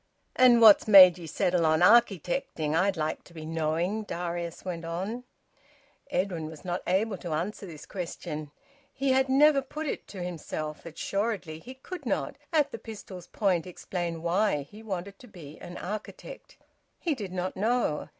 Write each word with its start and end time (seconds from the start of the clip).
"And 0.35 0.61
what's 0.61 0.87
made 0.87 1.19
ye 1.19 1.27
settle 1.27 1.63
on 1.63 1.81
architecting, 1.81 2.73
I'd 2.75 2.97
like 2.97 3.23
to 3.25 3.35
be 3.35 3.45
knowing?" 3.45 4.01
Darius 4.01 4.65
went 4.65 4.83
on. 4.83 5.25
Edwin 6.09 6.47
was 6.47 6.65
not 6.65 6.81
able 6.87 7.17
to 7.19 7.33
answer 7.33 7.67
this 7.67 7.85
question. 7.85 8.49
He 8.91 9.11
had 9.11 9.29
never 9.29 9.61
put 9.61 9.85
it 9.85 10.07
to 10.07 10.23
himself. 10.23 10.87
Assuredly 10.87 11.59
he 11.59 11.75
could 11.75 12.07
not, 12.07 12.35
at 12.51 12.71
the 12.71 12.79
pistol's 12.79 13.27
point, 13.27 13.67
explain 13.67 14.23
why 14.23 14.63
he 14.63 14.81
wanted 14.81 15.19
to 15.19 15.27
be 15.27 15.59
an 15.59 15.77
architect. 15.77 16.57
He 16.99 17.13
did 17.13 17.31
not 17.31 17.55
know. 17.55 18.09